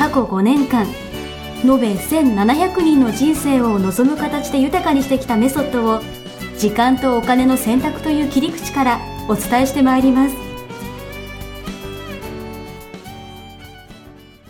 [0.00, 0.86] 過去5年間
[1.62, 6.00] 延べ1700人の人生を望む形で豊かにしてきたメソッドを
[6.56, 10.36] 時間とお金の選択という切り口からお伝えしてまいります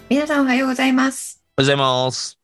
[0.09, 1.43] 皆さんおはようございます。
[1.59, 2.39] おはようございます。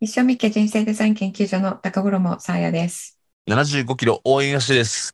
[0.00, 3.18] 一生みっけ人生デザイン研究所の高頃もさあやです。
[3.46, 5.12] 75キロ応援足です。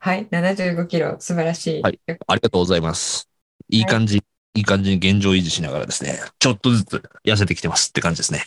[0.00, 1.82] はい、75キロ、素晴らしい。
[1.82, 3.30] はいありがとうございます。
[3.70, 4.22] いい感じ、い、
[4.60, 8.44] い感じに現状維持しながらですね、ちょっとずつ痩せてきてますって感じですね。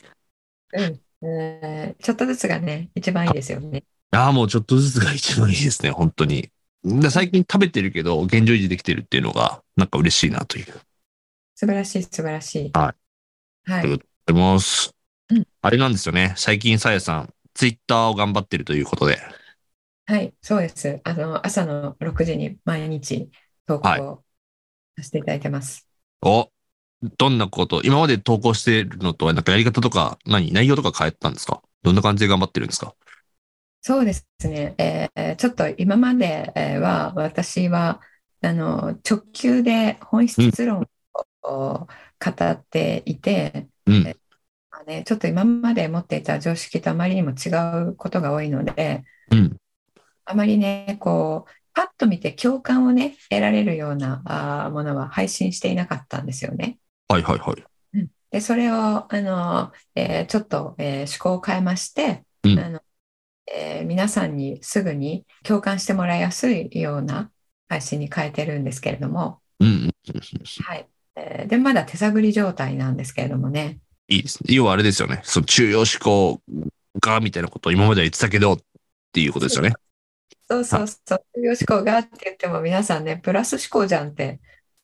[0.71, 3.83] うんえーちょっとずつがね、一番いいですよね。
[4.11, 6.49] ああ、もうちょっとずつが一番いいですね、本当に。
[6.83, 10.73] で最近食べてるけど、現状維持できてるっていうのが、なんか嬉しいなという。
[11.55, 12.73] 素晴らしい、素晴らしい。。
[12.73, 12.95] はい
[13.71, 13.97] はい。
[14.27, 14.93] あります。
[15.29, 19.19] うんあれなんですよね、最近さやさん、ツイッターを頑張ってるということで、
[20.05, 21.01] はい、そうです。
[21.03, 23.29] あの、朝の6時に毎日
[23.65, 24.25] 投稿を
[24.97, 25.86] させていただいてます。
[26.21, 26.49] お
[27.17, 31.61] どんなこと、今まで投稿してるのとは、なんかやり方とか、何、内容とか変えたんですか？
[31.83, 32.95] どんな感じで頑張ってるんですか？
[33.81, 34.75] そうですね。
[34.77, 38.01] えーちょっと今までえーは、私は、
[38.41, 40.87] あの、直球で本質論
[41.43, 41.87] を語
[42.45, 44.03] っていて、うん。
[44.71, 47.49] まあね、ちょっと今まで持っていた常識とあまりにも違
[47.89, 49.57] うことが多いので、うん。
[50.25, 56.79] あまりね、こう、パッと見て共感をね、得られるようなあーものは配信していなかったんですよね。
[57.07, 58.07] はいはいはい。
[58.31, 58.75] で、それを、
[59.13, 62.81] あの、えーちょっと、えー思考を変えまして、うんあの
[63.55, 67.29] えー皆さんにすぐに共感してもらいやすいような
[67.69, 69.91] 配信に変えてるんですけれども、うんうん。
[70.63, 70.87] はい。
[71.15, 73.77] えーで、まだ手探り状態なんですけれどもね。
[74.07, 74.55] いいですね。
[74.55, 75.21] 要はあれですよね。
[75.23, 76.41] その中央思考
[76.99, 78.57] が、みたいなことを今までは言ってたけど、っ
[79.11, 79.73] ていうことですよね。
[80.49, 84.39] そうそうそう、有料思考がって言っても皆さんね、プラス思考じゃんって、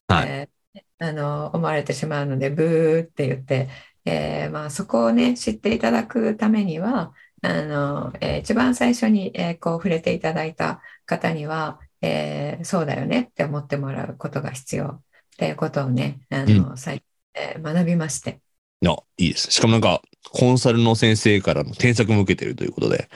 [0.07, 0.53] はいえー
[1.00, 3.69] あの思われてしまうので、ブーって言って、
[4.06, 15.01] えーまあ、そこをね、知っていただくためには、あのえー一番最初に、えーこう触れていただいた方には、えーそうだよねって思ってもらうことが必要っ
[15.38, 17.03] ていうことをね、あの最
[17.35, 18.41] えー学びまして。
[18.81, 19.51] いや、いいです。
[19.51, 20.01] しかもなんか、
[20.31, 23.09] コンサルの先生からの添削も受けてるということで。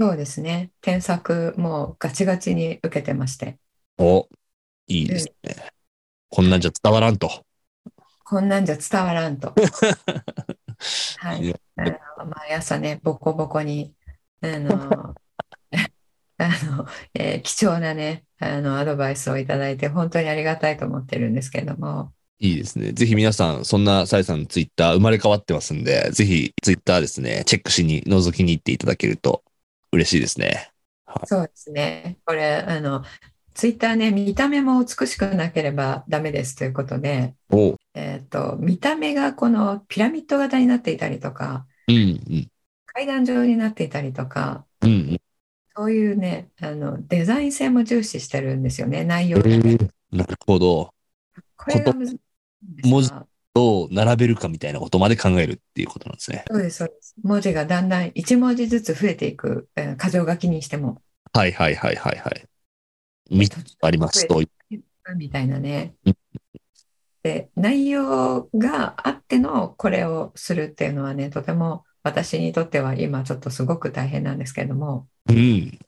[0.00, 3.58] そうですね、添削もガチガチに受けてまして。
[3.98, 4.26] お、
[4.86, 5.56] いいですね。
[6.30, 7.44] こんなんじゃ伝わらんと。
[8.24, 9.52] こんなんじゃ伝わらんと。
[11.18, 11.60] はいや。
[11.76, 11.82] あ
[12.24, 13.94] の毎朝ね、ボコボコに、
[14.40, 15.14] あの、
[16.38, 22.92] あの、えー貴重なね、あの、アドバイスをいただいて、本当にありがたいと思ってるんですけれども、いいですね。
[22.92, 29.44] ぜひ皆さん、そんなさやさんのツイッター生まれ変わってますんで、ぜひツイッターですね、チェックしに、覗きに行っていただけると
[29.92, 30.70] 嬉しいですね。
[31.24, 32.18] そうですね。
[32.24, 33.04] これ、あの、
[33.54, 42.48] ツイッターね、見た目も美しくなければダメですということで、おえっと、見た目がこのピラミッド型になっていたりとか、うんうん。
[42.86, 45.20] 階段状になっていたりとか、うんうん。
[45.76, 49.78] そういうね、あの、デザイン性も重視してるんですよね、内容がね。
[50.12, 50.94] なるほど。
[51.56, 52.20] これが難しい
[52.88, 56.44] 文字がどう並べるかみたいなことまで考えるっていうことなんですね。
[56.48, 57.14] そうです、そうです。
[57.22, 61.02] 文字がだんだん1文字ずつ増えていく、えー箇条書きにしても。
[61.32, 62.48] はいはいはいはいはい。
[63.30, 64.40] 3つありますと。
[65.16, 66.16] みたいなねうん。
[67.22, 75.78] で、内容があってのこれをするっていうのはね、とても私にとっては今ちょっとすごく大変なんですけれども、うん。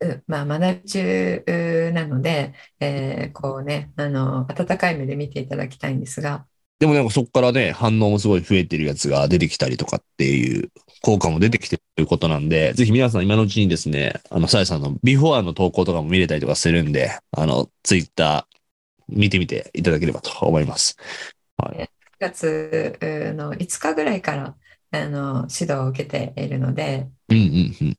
[0.00, 6.46] うんまあ、学び中うなので、えーこうね、あの、温かい目で見ていただきたいんですが、
[6.80, 10.70] でもなんかそこからね、反応もすごい増えてるやつが出てきたりとかっていう
[11.02, 18.60] 効果も出てきてるということなんで、ぜひ皆さん今のうちにですね、あの、さやさんのビフォーの投稿とかも見れたりとかするんで、あの、ツイッター
[19.10, 20.96] 見てみていただければと思います。
[21.62, 21.88] 4
[22.18, 24.56] 月うの5日ぐらいから
[24.92, 27.98] あの指導を受けているので、うんうんうん。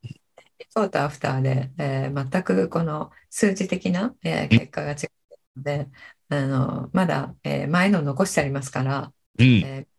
[0.59, 5.09] ビフォーとアフターで、えー全くこの数字的な、えー結果が違う
[5.57, 5.87] ので、
[6.31, 9.45] あのまだ、えー前の残してありますから、うん。
[9.45, 9.91] えー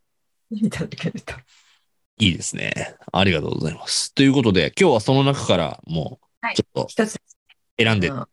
[0.55, 1.34] いただけると。
[2.19, 2.73] いいですね。
[3.11, 4.14] ありがとうございます。
[4.14, 7.19] ということで、今日はその中からもはいう、ちょっと一つ
[7.79, 8.29] 選んで、は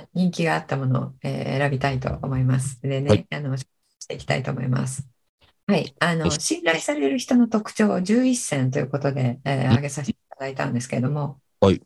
[0.00, 2.80] い人気があったものを、えー選びたいと思います。
[2.82, 3.66] でね、はいあのし
[4.00, 5.08] していきたいと思います。
[5.66, 5.94] はい。
[5.98, 11.40] あの、信頼される人の特徴を11選ということで、えー挙げさせていただいたんですけれども。
[11.60, 11.82] はい。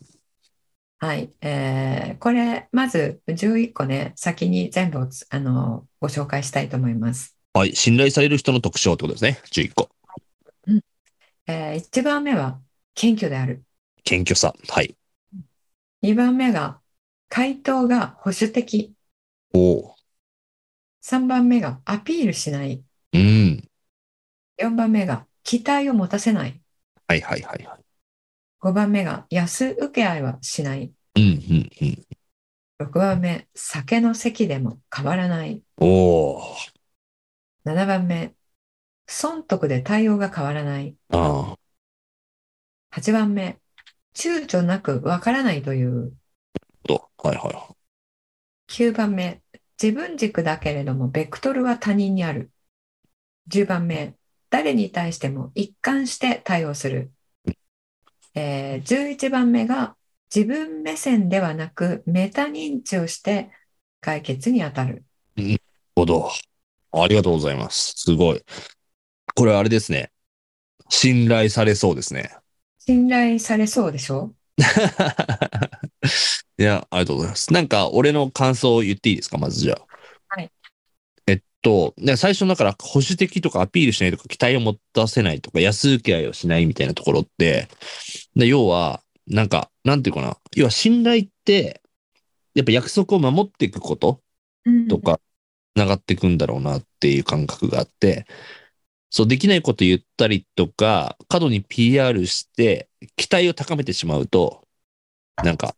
[1.01, 1.33] はい。
[1.41, 7.35] えーこれ、まず11個ね、先に全部あのご紹介したいと思います。
[7.55, 7.75] はい。
[7.75, 9.41] 信頼される人の特徴ってことですね。
[9.51, 9.89] 11個。
[11.47, 12.61] え1番目は
[12.95, 13.65] 謙虚である。
[14.05, 14.55] 謙虚さ。
[14.69, 14.95] はい。
[16.03, 16.81] 2番目が
[17.31, 18.95] 回答が保守的。
[19.55, 19.97] おお。
[21.01, 22.85] 3番目がアピールしない。
[23.15, 23.65] うん。
[24.59, 26.61] 4番目が期待を持たせない。
[27.09, 27.90] はいはいはいはい。
[28.61, 30.93] 5番目が安請け合いはしない。
[31.17, 32.87] うんうんうん。
[32.87, 35.63] 6番目、酒の席でも変わらない。
[35.79, 36.57] おお。
[37.65, 38.35] 7番目、
[39.07, 40.95] 損得で対応が変わらない。
[41.11, 42.99] ああ。
[42.99, 43.59] 8番目、
[44.15, 46.13] 躊躇なくわからないという。
[46.87, 47.11] と。
[47.19, 47.75] はいはいは
[48.69, 49.43] 9番目、
[49.83, 52.51] 自分軸だけれども、ベクトルは他人にある。
[53.49, 54.17] 10番目、
[54.49, 57.13] 誰に対しても一貫して対応する。
[58.35, 59.97] えー11番目が、
[60.35, 63.51] 自分目線ではなく、メタ認知をして
[64.01, 65.05] 解決に当たる。
[65.37, 65.43] い。
[65.43, 65.63] なる
[65.97, 66.31] ほど。
[66.93, 67.95] ありがとうございます。
[67.97, 68.43] すごい。
[69.35, 70.11] これあれですね。
[70.89, 72.31] 信頼されそうですね。
[72.79, 74.35] 信頼されそうでしょ？
[76.59, 77.53] いや、ありがとうございます。
[77.53, 79.39] なんか、俺の感想を言っていいですか？
[79.39, 79.87] まずじゃあ。
[81.63, 87.69] と、最初だから保守的とかアピールしないとか期待を持たせないとか安請け合いをしないみたいなところって、
[88.35, 90.37] 要は、なんか、なんていうかな。
[90.57, 91.83] 要は信頼って、
[92.55, 94.21] やっぱ約束を守っていくこと
[94.89, 95.21] とか、
[95.75, 98.27] つながっていくんだろうなっていう感覚があって、
[99.11, 104.69] そう、できないこと言ったりとか、過度に PR して、期待を高めてしまうと、
[105.45, 105.77] なんか、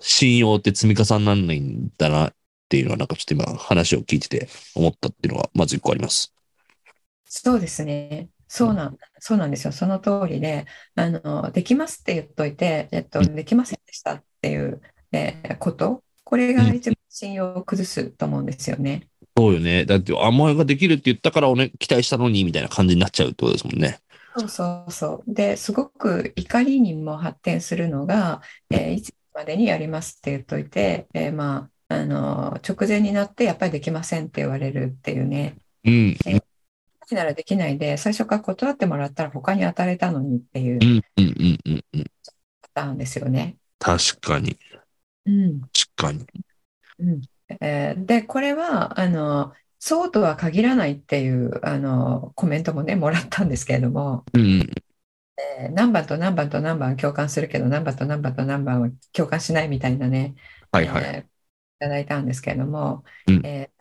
[0.00, 2.32] 信用って積み重ならないんだな
[2.70, 6.32] っていうのは、なんかちょっと今話を聞いてて思ったっていうのが、まず一個あります。
[7.24, 8.30] そうですね。
[8.48, 9.72] そうなん、そうなんですよ。
[9.72, 14.82] その通りで、あの、できますって言っといて、えっと、うんできませんでしたっていう、
[15.12, 19.08] えーこと、これが一番信用を崩すと思うんですよね。
[19.36, 19.84] そうよね。
[19.86, 24.00] だって、あ、お前ができるって言ったから、俺期待したのに、みたいな感じになっちゃうってことですもんね。
[24.36, 25.34] そうそうそう。
[25.34, 35.56] で、すごく怒りにも発展するのが、えーいつまでにやりますって言っといて、えーまあ、あの、直前になってやっぱりできませんって言われるっていうね。
[35.84, 36.16] うん。
[37.10, 42.04] ならできないで、最初から断ってもらったら他に当たれたのにっていううん、うん、うん、うん、うん。
[42.62, 43.56] パターンですよね。
[43.80, 44.56] 確かに。
[45.26, 45.60] うん。
[45.60, 46.26] 確かに。
[46.98, 47.20] うん
[47.60, 54.60] えーで、これは、あの、そうとは限らないっていう、あの、コメントもね、もらったんですけれども、うん。
[55.60, 60.34] えー何番と何番と何番は共感するけど、何番と何番と何番は共感しないみたいなね、
[60.70, 61.04] はいはい。
[61.04, 61.26] えーい
[61.80, 63.80] ただいたんですけれども、うんえー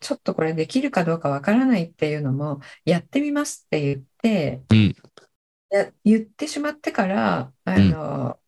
[0.00, 4.96] ちょっとこれできるかどうかわからないっていうのも、やってみますって言って、うん
[5.70, 8.40] や言ってしまってから、あの、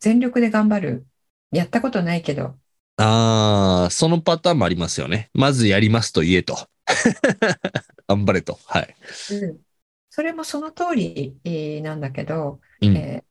[0.00, 1.08] 全力で頑張る。
[1.52, 2.58] やったことないけど、
[2.96, 5.30] ああ、そのパターンもありますよね。
[5.34, 6.56] まずやりますと言えと。
[8.06, 8.58] 頑張れと。
[8.66, 8.94] はい。
[9.28, 9.64] うん
[10.10, 13.30] それもその通りえーなんだけど、うんえー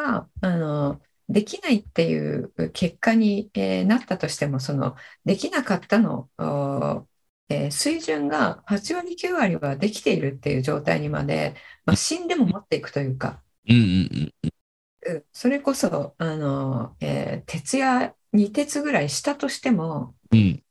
[0.00, 7.06] はあのできないっていう結果に、えーなったとしてもそのできなかったの、お
[7.48, 11.54] えー水準が8割9割はできているっていう状態にまで、
[11.86, 20.38] まあ、死んでも持っていくというか、うんうんうんそれこそあの、えー徹夜2徹ぐらいしたとしてもうん。
[20.38, 20.64] うん。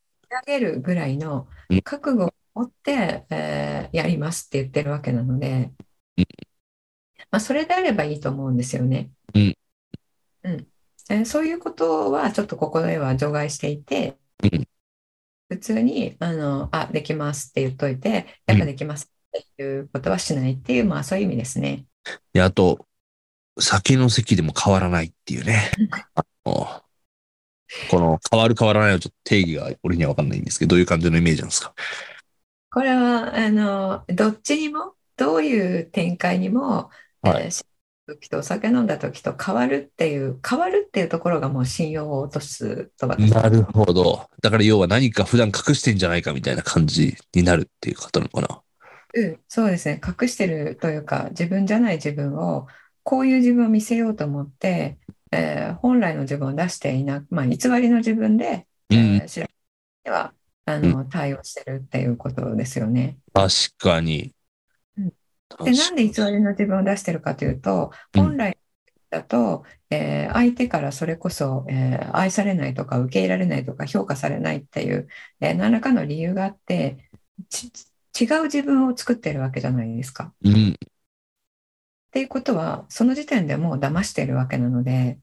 [0.47, 1.81] 上げるぐらいのうん。
[1.81, 5.71] 覚悟を持って、えーやりますって言ってるわけなので、
[6.17, 6.25] うん。
[7.31, 9.11] まあ、それであればいいと思うんですよね。
[9.35, 9.55] うんうん
[11.13, 14.67] えーそういうことはちょっとここでは除外していて、うん
[15.49, 21.85] 普通にあのあできますって言っといて、やっぱできますっていうことはしないっていう、まあそういう意味ですね。
[22.33, 22.87] で、あと、
[23.59, 25.69] 酒の席でも変わらないっていうね。
[26.43, 31.75] この変わる変わらないのちょっと定義が俺には分かんないんですけど、どういう感じのイメージなんですか？
[32.71, 36.89] これはあのどっちにもどういう展開にも、
[37.21, 37.65] はいえー
[38.05, 44.27] 時とお酒飲んだ時と変わるっていう変わるっていうところがもう信用を落とすと私はなるほど。
[44.41, 48.61] だから要は何か普段隠してんじゃないかみたいな感じになるっていう方なのかな。
[49.15, 52.67] うん、そうですね隠してるというか自分じゃない自分を
[53.03, 54.97] こういう自分を見せようと思って、
[55.31, 59.47] えー本来の自分を出していなまあ、偽りの自分で、えうんー、知ら
[60.03, 60.33] では
[60.65, 63.17] あの対応してるっていうことですよね。
[63.33, 64.33] 確かに。
[65.63, 68.57] で、なんで偽りの自分を出してるかというと、うん本来
[69.09, 75.07] だと、えー相手からそれこそ、えー愛されないとか受け入れられないとか評価されないっていう、
[75.39, 77.09] えー何らかの理由があって、
[77.49, 77.71] ち
[78.19, 80.33] 違う自分を作ってるわけじゃないですか。
[80.43, 80.69] うん。
[80.69, 80.75] っ
[82.11, 85.17] ていうことは、その時点でもう騙してるわけなので、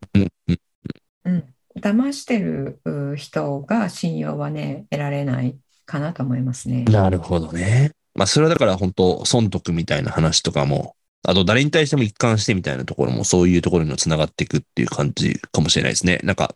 [1.24, 1.54] うん。
[1.78, 5.56] 騙してるう人が信用はね、得られない
[5.86, 6.84] かなと思いますね。
[6.84, 7.92] なるほどね。
[8.20, 16.20] まあ、それはだから本当、損得みたいな話とかも、あと誰に対しても一貫してみたいなところも、そういうところにもつながっていくっていう感じかもしれないですね。
[16.24, 16.54] なんか、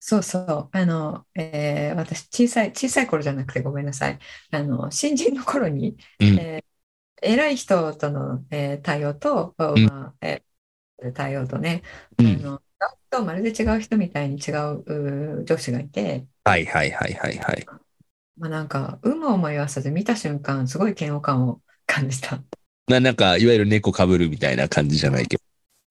[0.00, 0.68] そうそう。
[0.72, 4.18] あの、えー私、小さい、小さい頃じゃなくてごめんなさい。
[4.50, 6.36] あの、新人の頃に、うん。
[6.36, 6.64] えー
[7.22, 11.82] 偉い人との、えー対応と、んまあえー対応とね、
[12.18, 12.62] うんあの、
[13.10, 14.52] とまるで違う人みたいに違
[15.40, 17.70] う上司がいて、はいはいはいはいはい。
[18.38, 22.42] まあ、なんか、有無をも言わさず見た瞬間、すごい嫌悪感を感じた。
[22.88, 25.42] ななんか、いわゆる猫かぶるみたいな感じじゃないけど。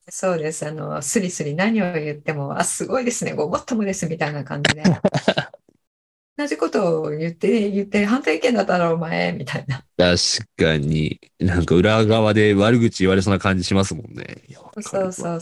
[0.10, 0.66] そうです。
[0.66, 4.84] あの、スリスリ何を言っても、あ、すごいですね、ごもっともですみたいな感じで。
[6.38, 9.84] 同じことを言って、言って、反対意見だったらお前、みたいな。
[9.98, 10.18] 確
[10.58, 14.44] かに、なんか裏側で悪口言われそうな感じしますもんね。
[14.74, 15.40] そうわそうそう。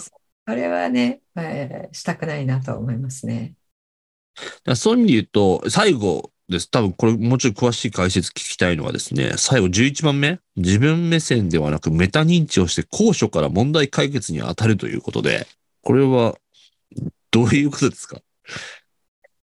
[0.48, 3.56] それはね、えーしたくないなと思いますね。
[4.76, 6.70] そういう意味で言うと、最後です。
[6.70, 10.40] 多分これもうちょい詳しい解説聞きたいのはですね、最後11番目。
[10.56, 15.48] 自分目線ではなくメタ認知をして高所から問題解決に当たるということで、
[15.82, 16.36] これは
[17.32, 18.22] どういうことですか？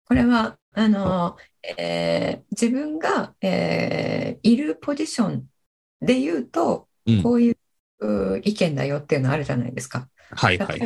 [0.04, 1.36] これは、あの、
[1.76, 5.44] えー自分が、えーいるポジション
[6.00, 10.08] で言うと、うんこういう意見だよっていうのあるじゃないですか。
[10.30, 10.80] はいはい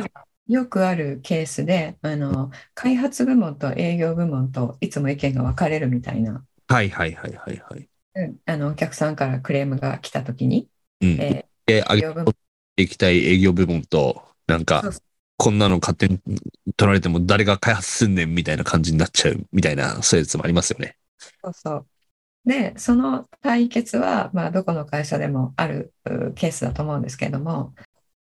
[0.47, 7.89] よくあるケースで、あの、開発部門と営業部門といつも意見が分かれるみたいな、はいはいはいはいはい。
[8.15, 10.69] うんあの、お客さんからクレームが来たときに、
[11.01, 11.09] うん。
[11.17, 12.33] えー営業部門
[12.75, 14.89] ていきたい営業部門と、なんか
[15.37, 16.19] こんなの勝手に
[16.77, 20.97] 取られても誰が開発すんねんみたいな感じになっちゃうみたいな、そういうやつもありますよね。
[21.43, 21.87] そうそう。
[22.45, 27.75] で、その対決は、まあ、どこの会社でもあるうケースだと思うんですけれども、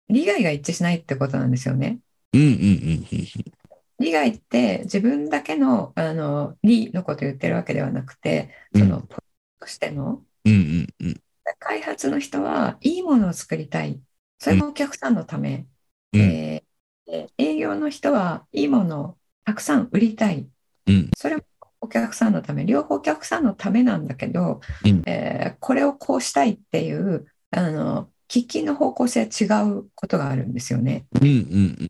[0.09, 2.00] 利害が一致しないってことなんですよね。
[2.34, 3.57] うんうんうんうん
[4.00, 8.81] 利害って自分だけの、あの利のことを言ってるわけではなくて、うん。
[8.81, 9.17] その、ポ
[9.60, 11.22] としてのうんうんうん
[11.60, 14.00] 開発の人はいいものを作りたい。
[14.38, 15.65] それがお客さんのため。
[16.13, 16.22] うん。
[16.22, 16.67] えー
[17.10, 20.48] で営業の人はいいものをたくさん売りたい。
[20.88, 21.43] うんそれも
[21.79, 31.05] お客さんのため、両方お客さんのためなんだけど、うんえーこれをこうしたいっていう、あの、喫緊の方向性違うことがあるんですよね。
[31.19, 31.88] うんうん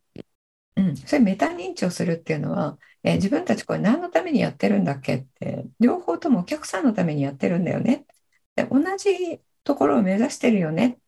[0.78, 8.08] うん、それメタ認知をするっていうのは、えー自分たちこれ何のためにやってるんだっけって、両方ともお客さんのためにやってるんだよね。
[8.56, 11.00] で、同じところを目指してるよねっ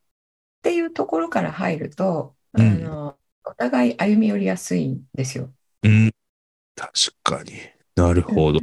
[0.64, 5.54] ていうところから入ると、あうんの、お互い歩み寄りやすいんですよ。
[5.84, 6.06] うん。
[6.06, 6.12] うん。
[6.76, 7.54] 確かに。
[7.96, 8.62] なるほど。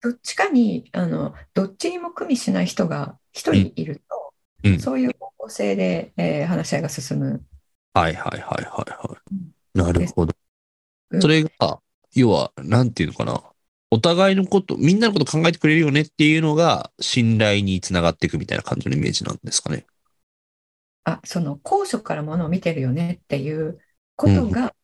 [0.00, 4.34] どっちかに、あの、どっちにも組みしない人が一人いると、
[4.64, 7.46] うんそういう方向性で、えー話し合いが進む。
[7.94, 9.61] はいはいはいはいはうんい。
[9.74, 10.34] なるほど
[11.10, 11.18] う。
[11.18, 11.80] んそれが、
[12.14, 13.42] 要は、なんていうのかな。
[13.90, 19.86] お互いのこと、みんなのこと考えてくれるよねっていうのが、信頼につながっていくみたいな感じのイメージなんですかね。
[21.04, 23.80] あ、その高所からものを見てるよねっていう
[24.16, 24.74] ことが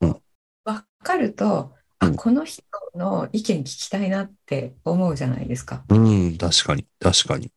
[0.00, 0.22] うんうん
[0.64, 2.62] 分かると、うんあ、この人
[2.94, 5.84] の意見聞きたいなって思うじゃないですか。
[5.88, 5.94] う
[6.28, 7.52] ん、確かに、確かに。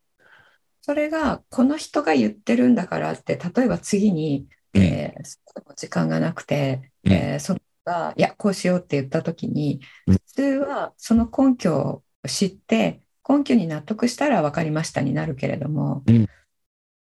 [0.82, 5.42] それが、この人が言ってるんだからって、例えば次に、うんえー
[5.76, 10.14] 時間がなくて、うんえーその人が、いや、こうしようって言った時に、うん。
[10.16, 16.28] 普通はその根拠を知って、根拠に納得したら分かりましたになるけれども、うん。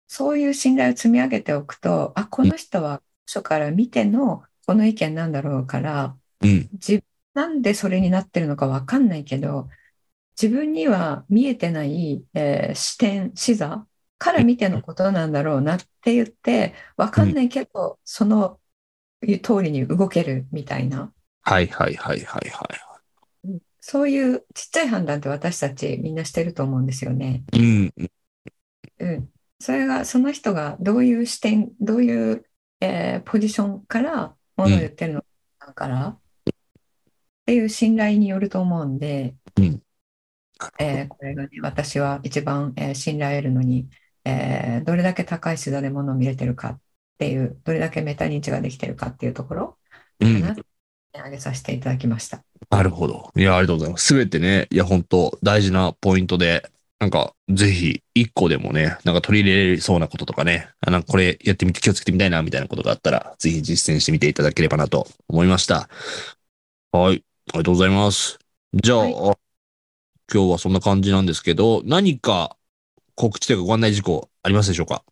[0.06, 7.02] そういう信頼を積み上げておくと、あ、この人は初から見てのこの意見なんだろうから、うん、自
[7.35, 9.68] なんでそれになってるのか分かんないけど、
[10.40, 13.87] 自分には見えてない、えー視点、視座
[14.22, 18.60] から見てのことなんだろうなって言って、分かんないけど、その
[19.42, 21.12] 通りに動けるみたいな、
[21.42, 22.82] はいはいはいはいはい。
[23.80, 27.42] そういうちっちゃい判断って私たちみんなしてると思うんですよね。
[27.52, 27.92] うん、
[28.98, 29.32] うん。
[29.60, 32.44] それが、その人がどういう視点、どういう、
[32.80, 35.24] えーポジションからものを言ってるの
[35.58, 36.20] かから、っ
[37.46, 39.82] ていう信頼によると思うんで、うん
[40.78, 43.88] えーこれがね、私は一番、えー信頼を得るのに、
[44.24, 46.80] えーどれだけ高い視座でものを見れてるかっ
[47.18, 49.78] ていう、どれだけメタ認知ができてるかっていうところ
[50.20, 50.40] うん。
[50.40, 50.62] かな、
[51.14, 52.44] 挙げさせていただきました。
[52.70, 53.30] なるほど。
[53.36, 54.06] いや、ありがとうございます。
[54.06, 65.88] すべてね、いや、本当大事なポイントで、なんか、ぜひ、一個でもね、なんか取り入れれそうなこととかね、あなんかこれやってみて気をつけてみたいな、みたいなことがあったら、ぜひ実践してみていただければなと思いました。
[66.92, 67.24] はい。
[67.48, 68.38] ありがとうございます。
[68.74, 69.36] じゃあ、はい今
[70.32, 72.56] 今日はそんな感じなんですけど、何か
[73.14, 75.04] 告知というかご案内事項ありますでしょうか？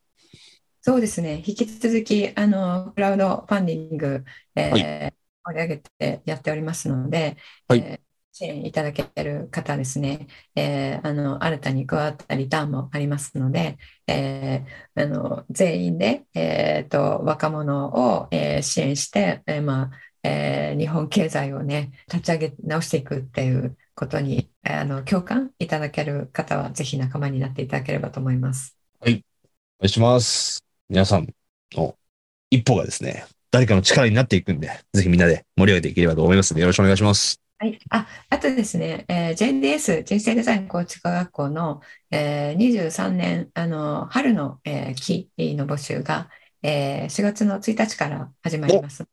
[0.83, 1.43] そうですね。
[1.47, 5.15] 引き続き、あの、クラウドファンディング、えーはい。
[5.45, 7.37] 盛り上げてやっておりますので、
[7.69, 7.81] はい。
[7.81, 13.77] えー支援いただける方ですね、えーあの、新たに加わったリターンもありますので、
[14.07, 28.79] えーあの、全員で、えーと、若者を、えー支援して、えーまあ、えー日本経済をね、立ち上げ直していくっていうことに、えーあの、共感いただける方は、ぜひ仲間になっていただければと思います。
[29.01, 29.23] お願
[29.83, 30.65] いします。
[30.89, 31.27] 皆さん
[31.73, 31.97] の
[32.51, 37.41] 一歩がですね、誰かの力になっていくんで、ぜひみんなで盛り上げていければと思いますので、よろしくお願いします。
[37.59, 37.79] はい。
[37.91, 46.31] あ、あとですね、えー JDS、人生デザイン構築科学校の、えー23年、あの、春の、えー期の募集が、
[46.63, 49.05] えー4月の1日から始まります。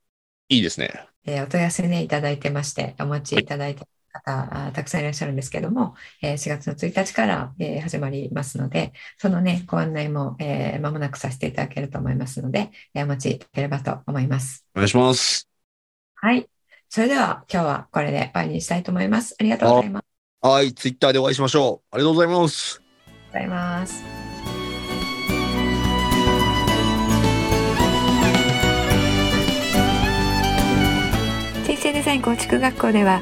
[0.49, 1.07] いいですね。
[1.25, 3.87] えーお問い合わせね、いただいてまして、お待ちいただいて
[4.25, 14.65] 方、あたくさんいらっしゃるんですけども、えー4月の1日から、えー始まりますので、そのね、ご案内も、えー間もなくさせていただけると思いますので、えーお待ちいただければと思います。
[14.75, 15.49] お願いします。
[16.15, 16.49] はい。
[16.89, 19.35] それでは、今日はこれで終わりにしたいと思います。
[19.39, 20.05] ありがとうございます。
[20.41, 21.95] はい、ツイッターでお会いしましょう。
[21.95, 22.81] ありがとうございます。
[22.81, 24.03] ありがとうございます。
[31.65, 33.21] 人生デザイン構築学校では